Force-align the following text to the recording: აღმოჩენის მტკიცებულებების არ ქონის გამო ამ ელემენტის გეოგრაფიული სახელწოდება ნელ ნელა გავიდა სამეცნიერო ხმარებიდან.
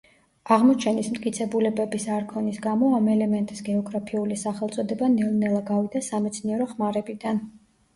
აღმოჩენის 0.53 1.09
მტკიცებულებების 1.15 2.07
არ 2.15 2.25
ქონის 2.33 2.59
გამო 2.65 2.91
ამ 3.01 3.11
ელემენტის 3.19 3.63
გეოგრაფიული 3.71 4.41
სახელწოდება 4.49 5.15
ნელ 5.21 5.41
ნელა 5.47 5.65
გავიდა 5.73 6.07
სამეცნიერო 6.13 6.73
ხმარებიდან. 6.77 7.49